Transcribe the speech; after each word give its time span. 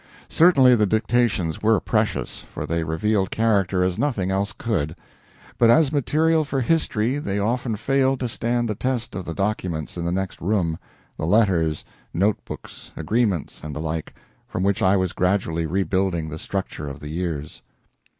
Certainly 0.29 0.77
the 0.77 0.87
dictations 0.87 1.61
were 1.61 1.79
precious, 1.79 2.39
for 2.39 2.65
they 2.65 2.83
revealed 2.83 3.29
character 3.29 3.83
as 3.83 3.99
nothing 3.99 4.31
else 4.31 4.51
could; 4.51 4.95
but 5.59 5.69
as 5.69 5.91
material 5.91 6.43
for 6.43 6.59
history 6.59 7.19
they 7.19 7.37
often 7.37 7.75
failed 7.75 8.19
to 8.21 8.27
stand 8.27 8.67
the 8.67 8.73
test 8.73 9.13
of 9.13 9.25
the 9.25 9.35
documents 9.35 9.97
in 9.97 10.03
the 10.03 10.11
next 10.11 10.41
room 10.41 10.79
the 11.17 11.27
letters, 11.27 11.85
notebooks, 12.15 12.91
agreements, 12.97 13.61
and 13.63 13.75
the 13.75 13.79
like 13.79 14.15
from 14.47 14.63
which 14.63 14.81
I 14.81 14.97
was 14.97 15.13
gradually 15.13 15.67
rebuilding 15.67 16.29
the 16.29 16.39
structure 16.39 16.87
of 16.89 16.99
the 16.99 17.09
years. 17.09 17.61